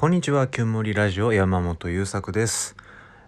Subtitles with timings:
[0.00, 2.76] こんにちは、キュンモリラジオ山本優作です。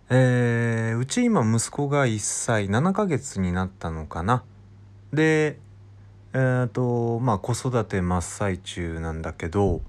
[0.09, 4.45] えー、うち今息子が1歳7ヶ月になったのかな。
[5.13, 5.59] で、
[6.33, 9.81] えーと、まあ子育て真っ最中なんだけど、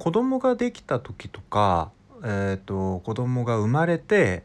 [0.00, 1.92] 子供ができた時とか、
[2.24, 4.42] えーと、子供が生まれて、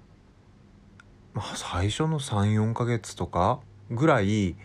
[1.33, 4.55] まあ、最初の3、4ヶ月とかぐらい、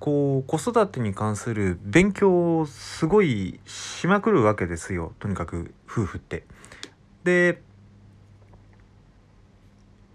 [0.00, 6.44] こう子育てに関する勉強をすごいしまくるわけですよとにかく夫婦って。
[7.22, 7.62] で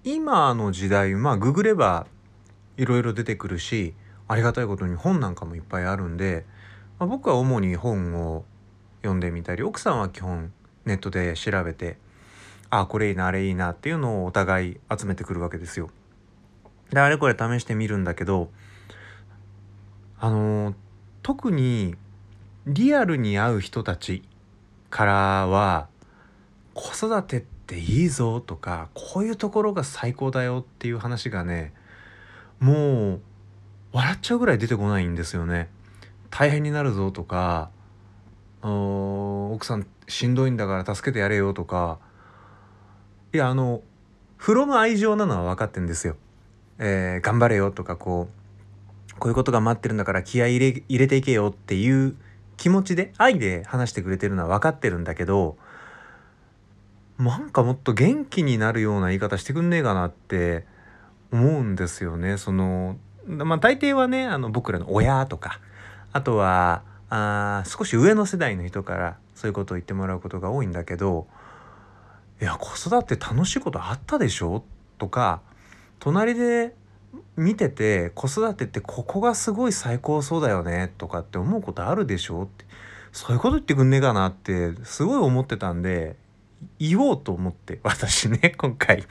[0.04, 2.08] 今の時代まあググれば
[2.78, 3.94] いろいろ出てくるし
[4.28, 6.46] ありがたいことに本なんかもいっぱいあるんで、
[7.00, 8.44] まあ、僕は主に本を
[9.02, 10.52] 読んでみたり奥さんは基本
[10.86, 11.98] ネットで調べて
[12.72, 15.92] あこれいいなあれいいなっていうのをお互い集めてくるわけですよ。
[16.90, 18.50] であれこれ試してみるんだけど
[20.20, 20.74] あの
[21.22, 21.96] 特に
[22.66, 24.24] リアルに会う人たち
[24.90, 25.88] からは
[26.74, 31.74] 子育てっていいぞとかこういうところが最高だよっていう話がね
[32.60, 33.22] もう
[33.92, 35.70] 笑っちゃうぐらい出てこないんですよね。
[36.30, 37.70] 大変になるぞとか
[38.62, 42.00] 奥さんしんどいんだから助けてやれよとか
[43.34, 43.82] いやあの
[44.38, 46.18] 風呂の愛情なのは分かってんですよ。
[46.78, 48.35] えー、頑張れよとかこう
[49.20, 52.16] こういうことが待ってるんだから気合い入れ入れていけよっていう
[52.58, 55.58] 気持ちで愛で話してくれてるのは分かってるんだけど
[57.18, 60.66] なんかもっと元気になるような言い方してくんねえかなって
[61.32, 62.38] 思うんですよね。
[62.38, 65.60] そのまあ大抵はねあの僕らの親とか
[66.12, 71.28] あとはあ少し上の世代の人からそういうことを言ってもらうことが多いんだけど
[72.42, 74.64] 「いや子育て楽しいことあったでしょ?」
[74.98, 75.42] とか
[76.00, 76.76] 隣で
[77.36, 82.66] 見てて子育てってここがすごい最高そうだよねとかって思うことあるでしょって。
[83.16, 86.18] そういうこと言ってくんねえかなってすごい思ってたんで
[86.80, 89.06] 言おうと思って私ね 今回。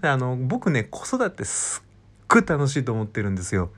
[0.00, 3.70] あの僕ね子育てすっごい楽しいと思ってるんですよ。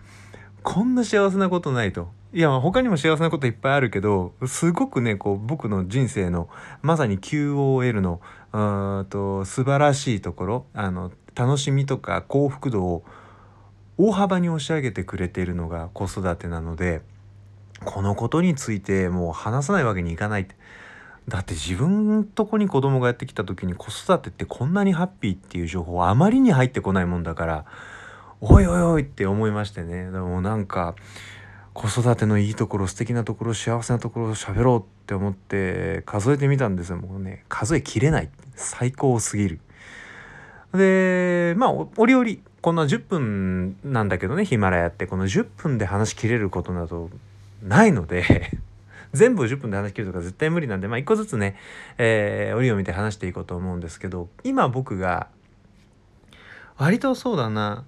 [0.62, 2.10] こんな幸せなことないと。
[2.32, 6.48] いや他にも幸せなこといっぱいあるけどすごくねこう僕の人生の
[6.82, 8.20] まさに QOL の
[8.52, 13.04] うんと素晴らしいところあの楽しみとか幸福度を
[13.98, 17.02] 大幅に押し上げてくれているのが子育てなので
[17.84, 20.54] このことについてもう話さないわけにいかないって。
[21.28, 27.64] だって自分とこに子供がやってきた時に子育てってこんなにハッピーっていう情報あまりに入ってこないもんだから
[28.40, 30.10] おいおいおいって思いましてね。
[30.10, 30.94] でもなんか
[31.74, 36.96] 子育てのいいところ素敵なところ幸せなところを喋ろうって思って数えてみたんですよ。
[36.96, 38.30] もうね数えきれない。
[38.54, 39.60] 最高すぎる。
[40.72, 42.26] でまあ折々
[42.66, 45.06] こんな10分なんだけどねヒマラヤって。
[45.06, 47.10] この10分で話しきれることなど
[47.62, 48.50] ないので
[49.14, 51.54] 全部10分で話しきるとか絶対無理なんでまあ一個ずつね、
[51.96, 55.28] えー、折を見て話していこうと思うんですけど今僕が
[56.76, 57.84] 割とそうだな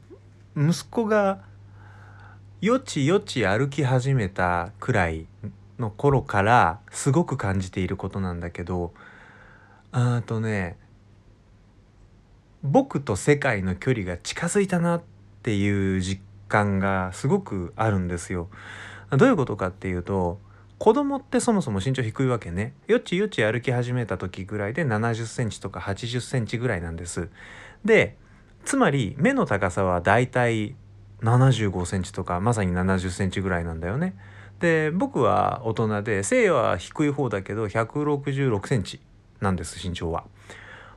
[0.57, 1.41] 息子が
[2.61, 5.27] よちよち歩き始めたくらい
[5.81, 8.95] の頃からすごく感じていることなんだけど
[9.91, 10.77] あとね
[12.63, 15.03] 僕と世界の距離が近づいたなっ
[15.43, 18.49] ていう実感がすごくあるんですよ。
[19.11, 20.41] どういうことかっていうと
[20.79, 27.29] 子供ってそもそも身長低いわけねよちよち歩き始めた時ぐらいで70センチとか80センチぐらいなんです。
[27.85, 28.17] で
[28.65, 30.75] つまり目の高さはだいたい
[31.23, 34.15] 75センチとかまさに70センチぐらいなんだよね。
[34.61, 39.01] で僕は大人で背は低い方だけど166センチ
[39.41, 40.25] なんです身長は。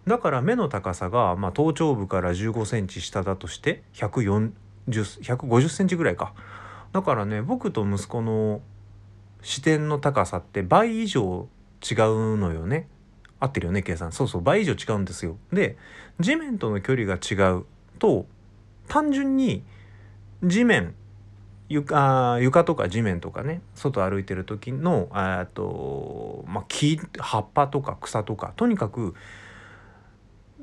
[0.07, 4.51] だから目の高さが、まあ、頭頂部から15センチ下だとして1 5
[4.87, 6.33] 0センチぐらいか。
[6.91, 8.61] だからね僕と息子の
[9.41, 11.47] 視点の高さって倍以上
[11.89, 12.87] 違うのよね。
[13.39, 15.37] 合ってるよね計算そうそう倍以上違うんですよ。
[15.51, 15.77] で
[16.19, 17.65] 地面との距離が違う
[17.99, 18.25] と
[18.87, 19.63] 単純に
[20.43, 20.95] 地面
[21.69, 25.09] 床床とか地面とかね外歩いてる時の
[25.53, 29.15] と、まあ、木葉っぱとか草とかとにかく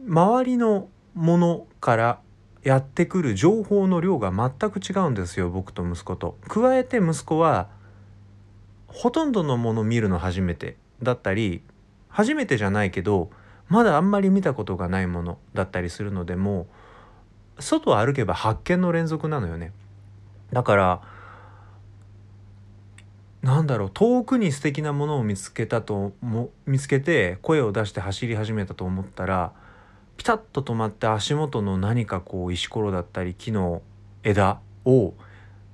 [0.06, 2.20] 周りのものから
[2.62, 6.36] やってくる情報の量が全く違うんですよ僕と息子と。
[6.48, 7.68] 加えて息子は
[8.86, 11.62] ほとんどのもの見るの初めてだったり
[12.08, 13.30] 初めてじゃないけど
[13.68, 16.66] まだあんまり見たことがないものだったりするのでも
[17.58, 19.72] 外を歩けば発見の連続なのよね。
[20.52, 21.02] だから
[23.42, 29.52] なんだろう遠くに素敵なものを見つけたとも見つけて声を出して走り始めたと思ったら
[30.18, 33.80] ピタッと止まって足元の何かこう石ころだったり木の
[34.24, 35.14] 枝を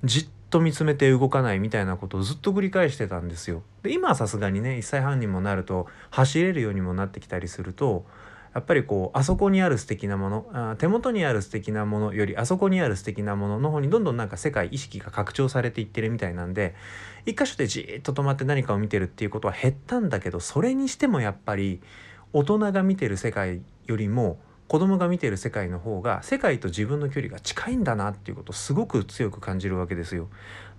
[0.03, 3.63] じっと見つめて動かないみたいなことをずっと繰り返してたんですよ。
[3.81, 8.05] で今はさすがにね1歳半にもなると走れるようにもなってきたりすると
[8.53, 16.75] やっぱりこうあそこにある素敵なものあ手元にある素敵なものよりあそこにある素敵なものの方にどんどんなんか世界意識が拡張されていってるみたいなんで
[17.25, 21.81] 一箇所でじーっと止まって何かを見てるっていうことは減ったんだけどそれにしてもやっぱり
[22.35, 24.37] 大人が見てる世界よりも
[24.67, 30.27] 子供が見てる世界の方が世界と自分の距離が近いんだなっていうことをすごく強く感じるわけですよ。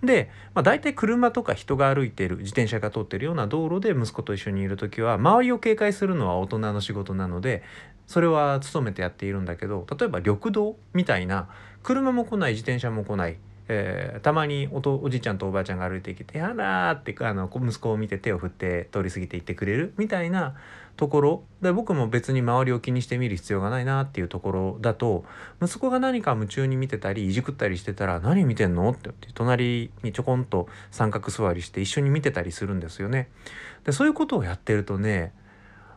[0.03, 7.63] で、まあ、大体車とか人が歩いてる自転車が通ってるような道路で息子と一緒にいる時は周りを警戒するのは大人の仕事なので
[8.07, 11.49] それは努めてやっているんだけど例えば緑道みたいな
[11.83, 13.39] 車も来ない自転車も来ない
[13.69, 20.55] えー、たまにおとおじいちゃんとおばあちゃんが歩いてきて「やら」ってあの息子を見て手を振って通り過ぎていってくれるみたいな
[20.97, 25.25] ところで僕も別に周りを気にして見る必要がないなっていうところだと
[25.61, 33.29] 息子が何か夢中に見てたりいじくったりしてたら「何見てんの?」って言って隣にちょこんと三角座りして一緒に見てたりするんですよね。
[33.85, 35.33] でそういうことをやってるとね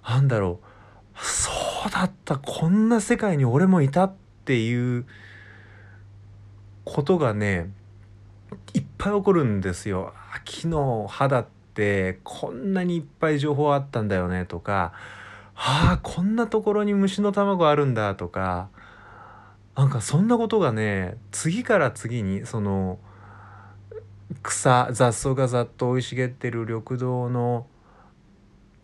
[0.07, 1.51] 何だろうそ
[1.87, 4.13] うだったこんな世界に俺もいたっ
[4.45, 5.05] ていう
[6.89, 7.69] ことがね
[8.73, 10.11] いっぱい起こるんですよ。
[10.43, 11.45] 昨日肌っ
[11.75, 14.91] てこんなにいっぱい情報あったんだよねとか
[15.55, 18.69] ああこんなところに虫の卵あるんだとか
[19.75, 22.97] なんかそんなことがね次から次にその
[24.41, 27.67] 草雑草がざっと生い茂ってる緑道の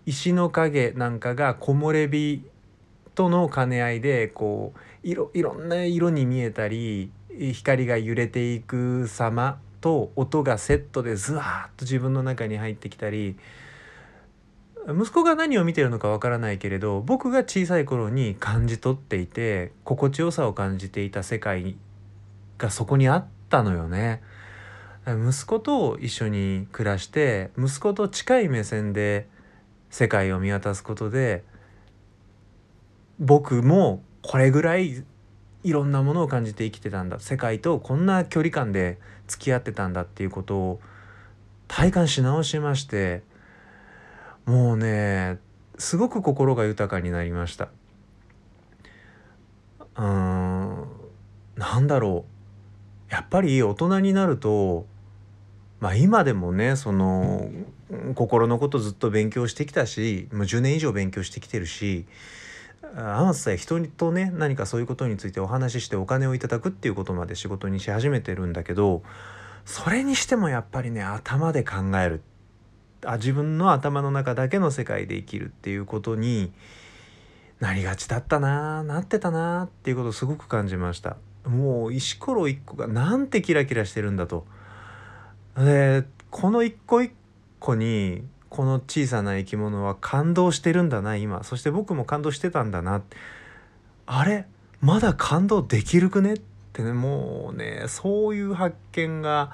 [0.05, 2.43] 石の影なんかが木漏れ日
[3.15, 7.09] との兼ね合いでこう色いろんな色に見えたり
[7.53, 13.37] 光が揺れていく様と音がセットでズワーッと自分の中に入ってきたり
[14.87, 21.75] 息子が何を見てるのかわからないけれど僕が小さい頃に感じ取っていて心地よさを感じていた世界
[22.57, 24.21] がそこにあったのよね。
[25.07, 29.27] 息子と一緒に暮らして息子と近い目線で
[29.91, 31.43] 世界を見渡すことで
[33.19, 35.03] 僕もこれぐらい
[35.65, 37.19] いろんなものを感じて生きてたんだ。
[37.19, 40.79] 世界とこんな距離感で付き合ってたんだっていうことを
[41.67, 43.23] 体感し直しまして
[44.45, 45.39] もうね
[45.79, 47.69] すごく心が豊かになりました。
[49.97, 50.87] うーん
[51.55, 52.25] なんだろ
[53.09, 53.11] う。
[53.11, 54.85] やっぱり大人になると
[55.79, 57.49] まあ今でもねその
[58.13, 62.05] 心のことずっと勉強してきたしもう10年以上勉強してきてるし
[62.97, 69.03] あまつさえ人とね何かそういうことについてお話ししてお金をいただくっていうことまで仕事にし始めてるんだけど
[69.65, 72.21] それにしてもやっぱりね頭で考える。
[73.03, 76.51] あ自分の頭の中だけの世界で生きるっていうことに
[77.59, 81.17] なりがちだったななってたなっていうことをすごく感じました。
[81.45, 84.45] もう石ころ一個がなんてキラキラしてるんだと。
[85.57, 87.11] でこの一個一
[87.59, 88.23] 個に
[88.55, 91.43] この小さな生き物は感動してるんだな今。
[91.43, 93.01] そして僕も感動してたんだな。
[94.05, 94.45] あれ？
[94.79, 96.35] まだ感動できるくね？
[96.35, 96.41] っ
[96.71, 99.51] てねもうねそういう発見が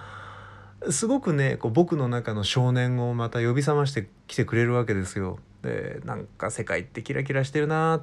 [0.92, 5.40] すごくねこう僕の中の少年をまた呼び覚ましてきてくれるわけですよ。
[5.64, 8.02] でなんか世界ってキラキラしてるなっ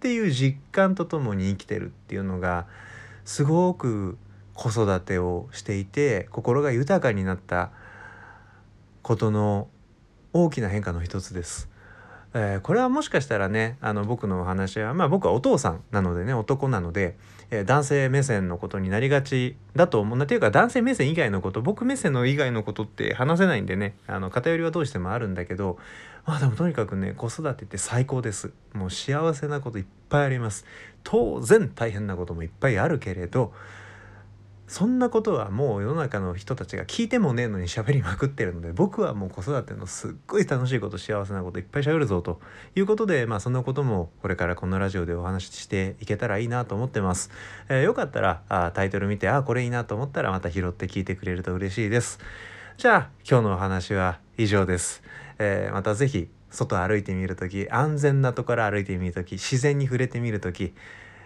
[0.00, 2.66] ていう実感とともに生きてるっていうのが
[3.26, 4.16] すごく
[4.54, 7.70] 子育てをしていて心が豊かになった
[9.02, 9.68] ことの
[10.32, 11.68] 大きな変化の一つです。
[12.32, 17.16] えー、これはもしかしたらねあの僕のお話はまあ僕はお父さんなのでね男なので、
[17.50, 20.18] えー、男性目線のことになりがちだと思う。
[20.18, 25.78] なっていうか男性目線以外のこと僕目線の以外のことって話せないんでねあの偏りはどうしてもあるんだけど
[26.24, 28.52] まあでもとにかくね子育てって最高です。
[28.74, 30.64] もう幸せなこといっぱいあります。
[31.02, 33.52] 当然大変なこともいっぱいあるけれど
[34.70, 42.40] そんなことはもう世の中の人たちが聞いてもねえのに喋りまくってるので僕はもう子育てのすっごい楽しいこと幸せなこといっぱい喋るぞと
[42.76, 47.32] いうことでまあそんなこともこれからこのラジオでお話ししていけたらいいなと思ってます、
[47.68, 52.20] えー、よかったらあタイトル見てあこれいいなと思ったらまた拾って聞いてくれると嬉しいです。
[52.76, 55.02] じゃあ今日のお話は以上です、
[55.40, 60.74] えー、また是非外歩いてみる時安全なところ歩いてみる時自然に触れてみる時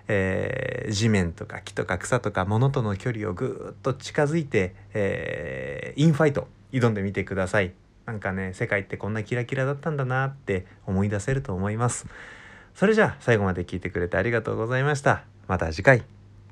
[0.09, 7.73] えー、地面とか木とか草とか物との距離をぐっと近づいて、えー、インファイト挑んでみてください。
[8.07, 12.07] なんかね世界ってこんなキラキラだったんだなって思い出せると思います。
[12.75, 15.25] それじゃあ最後まで聞いてくれてありがとうございました。
[15.49, 16.14] また次回。